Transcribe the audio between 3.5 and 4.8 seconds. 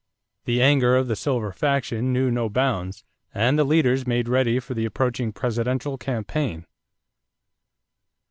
the leaders made ready for